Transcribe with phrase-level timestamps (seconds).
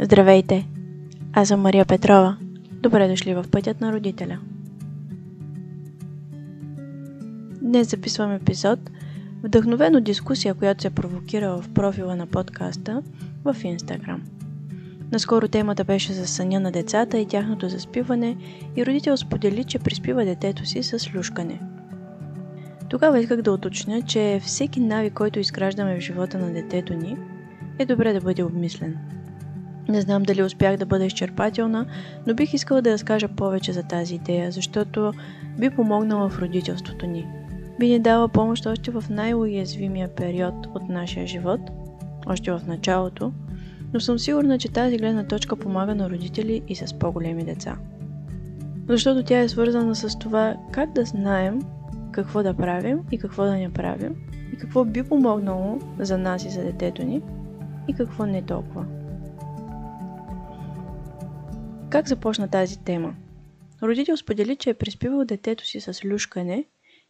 [0.00, 0.66] Здравейте!
[1.32, 2.36] Аз съм Мария Петрова.
[2.72, 4.38] Добре дошли в Пътят на родителя.
[7.62, 8.78] Днес записвам епизод,
[9.42, 13.02] вдъхновен от дискусия, която се провокира в профила на подкаста
[13.44, 14.22] в Инстаграм.
[15.12, 18.36] Наскоро темата беше за съня на децата и тяхното заспиване
[18.76, 21.60] и родител сподели, че приспива детето си с люшкане.
[22.88, 27.16] Тогава исках да уточня, че всеки навик, който изграждаме в живота на детето ни,
[27.78, 28.96] е добре да бъде обмислен–
[29.88, 31.86] не знам дали успях да бъда изчерпателна,
[32.26, 35.12] но бих искала да разкажа повече за тази идея, защото
[35.58, 37.26] би помогнала в родителството ни.
[37.78, 41.60] Би ни дала помощ още в най-уязвимия период от нашия живот,
[42.26, 43.32] още в началото,
[43.92, 47.76] но съм сигурна, че тази гледна точка помага на родители и с по-големи деца.
[48.88, 51.62] Защото тя е свързана с това как да знаем
[52.12, 54.14] какво да правим и какво да не правим,
[54.52, 57.22] и какво би помогнало за нас и за детето ни,
[57.88, 58.84] и какво не толкова.
[61.90, 63.14] Как започна тази тема?
[63.82, 66.64] Родител сподели, че е приспивал детето си с люшкане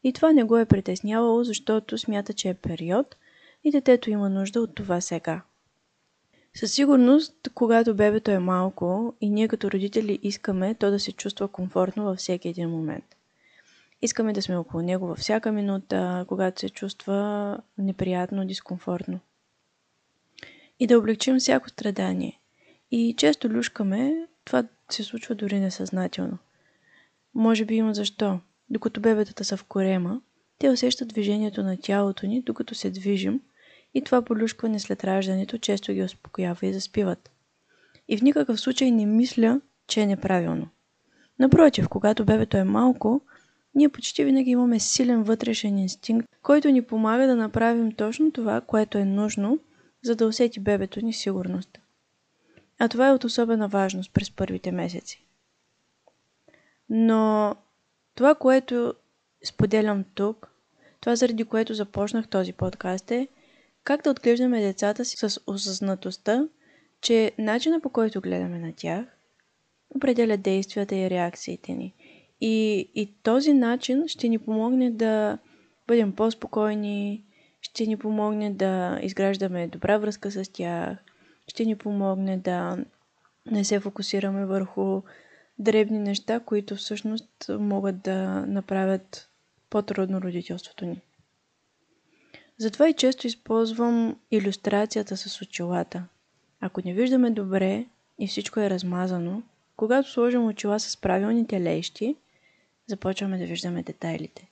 [0.05, 3.17] и това не го е притеснявало, защото смята, че е период
[3.65, 5.43] и детето има нужда от това сега.
[6.55, 11.49] Със сигурност, когато бебето е малко и ние като родители искаме то да се чувства
[11.49, 13.05] комфортно във всеки един момент.
[14.03, 19.21] Искаме да сме около него във всяка минута, когато се чувства неприятно, дискомфортно.
[20.81, 22.41] И да облегчим всяко страдание.
[22.91, 26.39] И често люшкаме, това се случва дори несъзнателно.
[27.35, 28.41] Може би има защо.
[28.71, 30.21] Докато бебетата са в корема,
[30.59, 33.41] те усещат движението на тялото ни, докато се движим,
[33.95, 37.31] и това полюшкване след раждането често ги успокоява и заспиват.
[38.09, 40.69] И в никакъв случай не мисля, че е неправилно.
[41.39, 43.21] Напротив, когато бебето е малко,
[43.75, 48.99] ние почти винаги имаме силен вътрешен инстинкт, който ни помага да направим точно това, което
[48.99, 49.59] е нужно,
[50.05, 51.79] за да усети бебето ни сигурност.
[52.79, 55.25] А това е от особена важност през първите месеци.
[56.89, 57.57] Но
[58.15, 58.95] това, което
[59.45, 60.51] споделям тук,
[61.01, 63.29] това заради което започнах този подкаст е
[63.85, 66.49] как да отглеждаме децата си с осъзнатостта,
[67.01, 69.05] че начина по който гледаме на тях
[69.97, 71.95] определя действията и реакциите ни.
[72.41, 75.39] И, и този начин ще ни помогне да
[75.87, 77.25] бъдем по-спокойни,
[77.61, 80.99] ще ни помогне да изграждаме добра връзка с тях,
[81.49, 82.85] ще ни помогне да
[83.51, 85.03] не се фокусираме върху
[85.59, 89.31] дребни неща, които всъщност могат да направят
[89.71, 91.01] по-трудно родителството ни.
[92.59, 96.05] Затова и често използвам иллюстрацията с очилата.
[96.61, 97.87] Ако не виждаме добре
[98.19, 99.43] и всичко е размазано,
[99.77, 102.17] когато сложим очила с правилните лещи,
[102.87, 104.49] започваме да виждаме детайлите.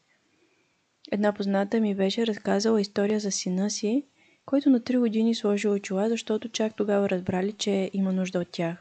[1.12, 4.04] Една позната ми беше разказала история за сина си,
[4.46, 8.76] който на 3 години сложи очила, защото чак тогава разбрали, че има нужда от тях.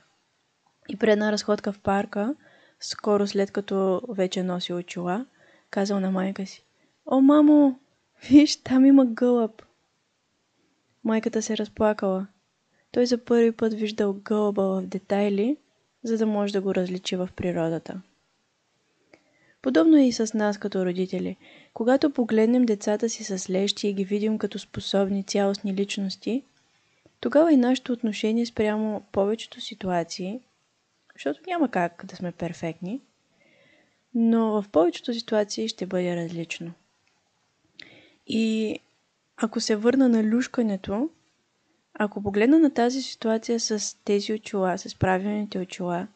[0.89, 2.35] И при една разходка в парка,
[2.79, 5.25] скоро след като вече носи очила,
[5.69, 6.63] казал на майка си
[7.05, 7.79] О, мамо,
[8.29, 9.61] виж, там има гълъб.
[11.03, 12.27] Майката се разплакала.
[12.91, 15.57] Той за първи път виждал гълъба в детайли,
[16.03, 18.01] за да може да го различи в природата.
[19.65, 21.37] Подобно е и с нас като родители.
[21.73, 26.43] Когато погледнем децата си с лещи и ги видим като способни цялостни личности,
[27.19, 30.39] тогава и нашето отношение спрямо повечето ситуации,
[31.13, 33.01] защото няма как да сме перфектни,
[34.15, 36.71] но в повечето ситуации ще бъде различно.
[38.27, 38.75] И
[39.37, 41.09] ако се върна на люшкането,
[41.93, 46.07] ако погледна на тази ситуация с тези очила, с правилните очила,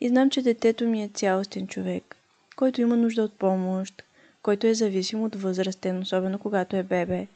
[0.00, 2.16] и знам, че детето ми е цялостен човек–
[2.56, 4.04] който има нужда от помощ,
[4.42, 7.26] който е зависим от възрастен, особено когато е бебе,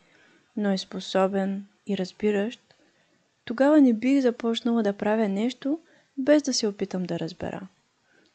[0.56, 2.60] но е способен и разбиращ,
[3.44, 5.78] тогава не бих започнала да правя нещо,
[6.18, 7.68] без да се опитам да разбера.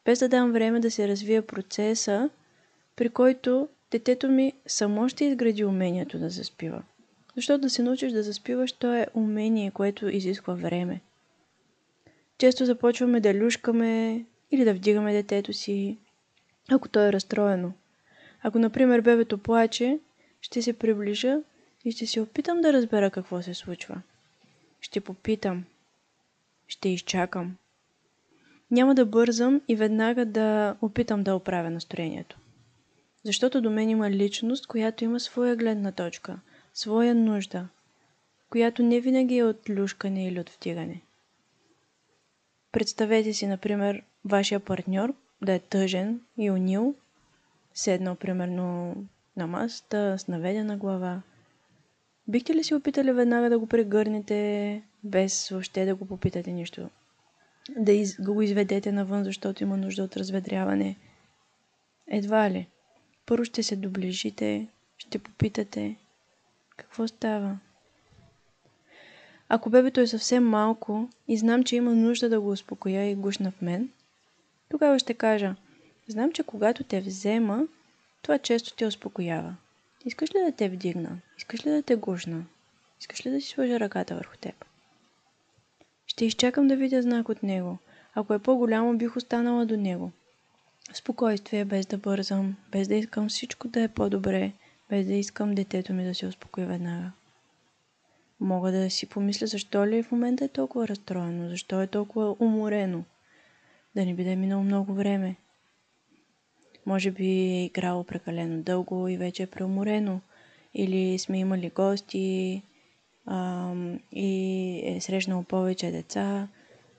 [0.04, 2.30] Без да дам време да се развие процеса,
[2.96, 6.82] при който детето ми само ще изгради умението да заспива.
[7.36, 11.00] Защото да се научиш да заспиваш, то е умение, което изисква време.
[12.38, 15.98] Често започваме да люшкаме или да вдигаме детето си,
[16.70, 17.72] ако то е разстроено.
[18.42, 19.98] Ако, например, бебето плаче,
[20.40, 21.38] ще се приближа
[21.84, 24.02] и ще се опитам да разбера какво се случва.
[24.80, 25.64] Ще попитам.
[26.68, 27.56] Ще изчакам.
[28.70, 32.38] Няма да бързам и веднага да опитам да оправя настроението.
[33.24, 36.38] Защото до мен има личност, която има своя гледна точка,
[36.74, 37.68] своя нужда,
[38.50, 41.00] която не винаги е от люшкане или от втигане.
[42.72, 46.94] Представете си, например, вашия партньор, да е тъжен и унил,
[47.74, 48.96] седнал примерно
[49.36, 51.22] на масата с наведена глава.
[52.28, 56.90] Бихте ли си опитали веднага да го прегърнете, без въобще да го попитате нищо?
[57.70, 60.96] да из, го изведете навън, защото има нужда от разведряване.
[62.08, 62.68] Едва ли.
[63.26, 65.96] Първо ще се доближите, ще попитате
[66.76, 67.58] какво става.
[69.48, 73.50] Ако бебето е съвсем малко и знам, че има нужда да го успокоя и гушна
[73.50, 73.90] в мен,
[74.74, 75.56] тогава ще кажа,
[76.08, 77.66] знам, че когато те взема,
[78.22, 79.56] това често те успокоява.
[80.04, 81.20] Искаш ли да те вдигна?
[81.38, 82.44] Искаш ли да те гушна?
[83.00, 84.64] Искаш ли да си сложа ръката върху теб?
[86.06, 87.78] Ще изчакам да видя знак от него.
[88.14, 90.12] Ако е по-голямо, бих останала до него.
[90.94, 94.52] Спокойствие, без да бързам, без да искам всичко да е по-добре,
[94.90, 97.12] без да искам детето ми да се успокои веднага.
[98.40, 103.04] Мога да си помисля защо ли в момента е толкова разстроено, защо е толкова уморено.
[103.94, 105.36] Да не би да е минало много време.
[106.86, 110.20] Може би е играло прекалено дълго и вече е преуморено.
[110.74, 112.62] Или сме имали гости
[113.26, 113.72] а,
[114.12, 116.48] и е срещнало повече деца.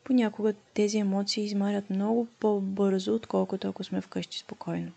[0.03, 4.91] Понякога тези емоции измарят много по-бързо, отколкото ако сме вкъщи спокойно.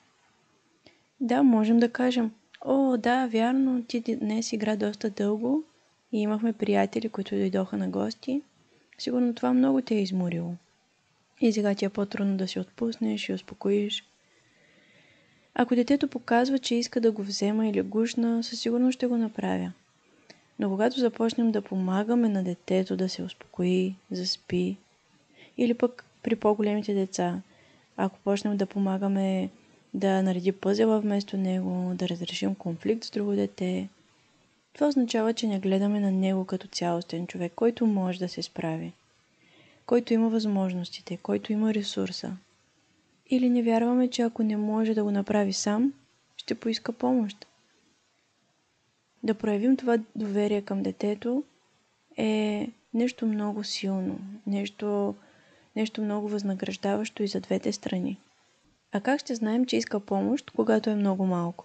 [1.21, 2.33] Да, можем да кажем,
[2.65, 5.65] о, да, вярно, ти днес игра доста дълго
[6.13, 8.43] и имахме приятели, които дойдоха на гости.
[8.99, 10.55] Сигурно това много те е изморило.
[11.41, 14.05] И сега ти е по-трудно да си отпуснеш и успокоиш.
[15.55, 19.73] Ако детето показва, че иска да го взема или гушна, със сигурност ще го направя.
[20.59, 24.77] Но когато започнем да помагаме на детето да се успокои, заспи,
[25.59, 27.41] или пък при по-големите деца,
[27.97, 29.51] ако почнем да помагаме
[29.95, 33.89] да нареди пъзела вместо него, да разрешим конфликт с друго дете,
[34.73, 38.93] това означава, че не гледаме на него като цялостен човек, който може да се справи,
[39.89, 42.37] който има възможностите, който има ресурса.
[43.31, 45.93] Или не вярваме, че ако не може да го направи сам,
[46.37, 47.47] ще поиска помощ.
[49.23, 51.45] Да проявим това доверие към детето
[52.17, 55.15] е нещо много силно, нещо,
[55.77, 58.21] нещо много възнаграждаващо и за двете страни.
[58.93, 61.65] А как ще знаем, че иска помощ, когато е много малко?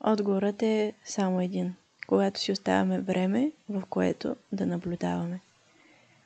[0.00, 1.74] Отговорът е само един.
[2.06, 5.40] Когато си оставяме време, в което да наблюдаваме.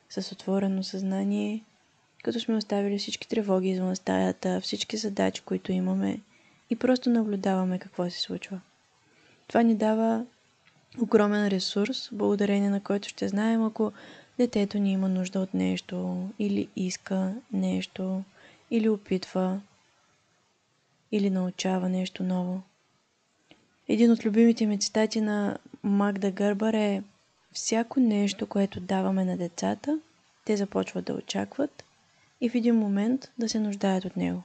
[0.09, 1.63] С отворено съзнание,
[2.23, 6.19] като сме оставили всички тревоги извън стаята, всички задачи, които имаме
[6.69, 8.61] и просто наблюдаваме какво се случва.
[9.47, 10.25] Това ни дава
[11.01, 13.91] огромен ресурс, благодарение на който ще знаем, ако
[14.37, 18.23] детето ни има нужда от нещо, или иска нещо,
[18.71, 19.61] или опитва,
[21.11, 22.61] или научава нещо ново.
[23.87, 27.03] Един от любимите ми цитати на Магда Гърбър е
[27.53, 29.99] Всяко нещо, което даваме на децата,
[30.45, 31.83] те започват да очакват
[32.41, 34.43] и в един момент да се нуждаят от него.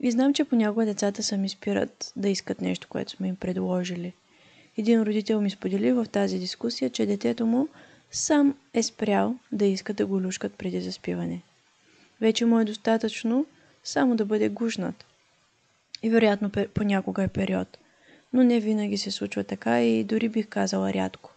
[0.00, 4.12] И знам, че понякога децата сами спират да искат нещо, което сме им предложили.
[4.76, 7.68] Един родител ми сподели в тази дискусия, че детето му
[8.10, 11.42] сам е спрял да иска да го люшкат преди заспиване.
[12.20, 13.46] Вече му е достатъчно
[13.84, 15.04] само да бъде гушнат.
[16.02, 17.78] И вероятно понякога е период–
[18.32, 21.30] но не винаги се случва така и дори бих казала рядко.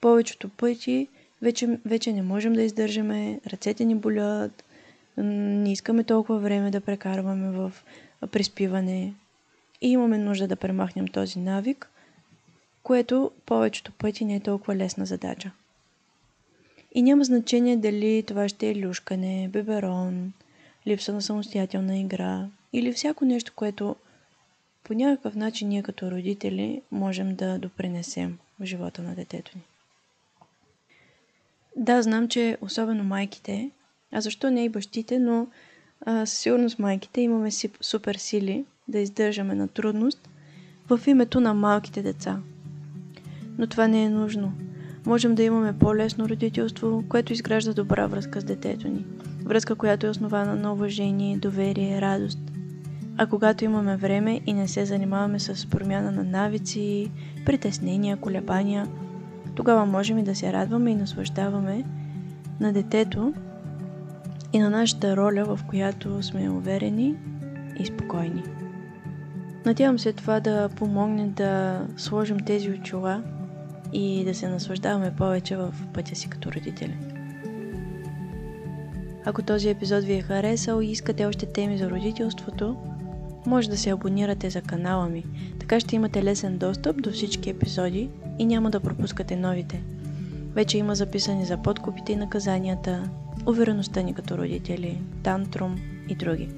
[0.00, 1.08] Повечето пъти
[1.42, 4.64] вече, вече не можем да издържаме, ръцете ни болят,
[5.16, 7.72] не искаме толкова време да прекарваме в
[8.30, 9.14] приспиване
[9.80, 11.90] и имаме нужда да премахнем този навик,
[12.82, 15.50] което повечето пъти не е толкова лесна задача.
[16.94, 20.32] И няма значение дали това ще е люшкане, беберон,
[20.86, 23.96] липса на самостоятелна игра или всяко нещо, което
[24.84, 29.62] по някакъв начин ние като родители можем да допринесем в живота на детето ни.
[31.78, 33.70] Да, знам, че особено майките,
[34.12, 35.46] а защо не и бащите, но
[36.06, 40.28] със сигурност майките имаме супер сили да издържаме на трудност
[40.90, 42.40] в името на малките деца.
[43.58, 44.52] Но това не е нужно.
[45.06, 49.04] Можем да имаме по-лесно родителство, което изгражда добра връзка с детето ни.
[49.44, 52.38] Връзка, която е основана на уважение, доверие, радост–
[53.20, 57.10] а когато имаме време и не се занимаваме с промяна на навици,
[57.46, 58.86] притеснения, колебания,
[59.58, 61.84] тогава можем и да се радваме и наслаждаваме
[62.60, 63.34] на детето
[64.52, 67.14] и на нашата роля, в която сме уверени
[67.78, 68.42] и спокойни.
[69.66, 73.22] Надявам се това да помогне да сложим тези очила
[73.92, 76.96] и да се наслаждаваме повече в пътя си като родители.
[79.24, 82.76] Ако този епизод ви е харесал и искате още теми за родителството,
[83.46, 85.24] може да се абонирате за канала ми,
[85.60, 89.82] така ще имате лесен достъп до всички епизоди и няма да пропускате новите.
[90.54, 93.08] Вече има записани за подкупите и наказанията,
[93.46, 95.76] увереността ни като родители, тантрум
[96.08, 96.48] и други.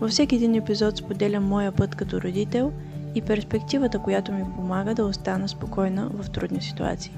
[0.00, 2.72] Във всеки един епизод споделям моя път като родител
[3.14, 7.12] и перспективата, която ми помага да остана спокойна в трудни ситуации.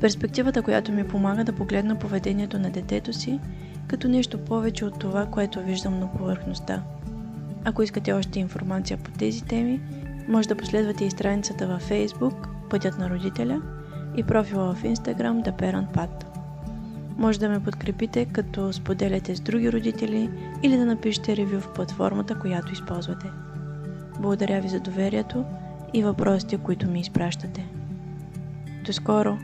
[0.00, 3.40] Перспективата, която ми помага да погледна поведението на детето си
[3.88, 6.82] като нещо повече от това, което виждам на повърхността.
[7.64, 9.80] Ако искате още информация по тези теми,
[10.28, 13.62] може да последвате и страницата във Facebook Пътят на родителя
[14.16, 16.24] и профила в Instagram The Parent Path.
[17.16, 20.30] Може да ме подкрепите, като споделяте с други родители
[20.62, 23.26] или да напишете ревю в платформата, която използвате.
[24.20, 25.44] Благодаря ви за доверието
[25.94, 27.66] и въпросите, които ми изпращате.
[28.84, 29.38] До скоро!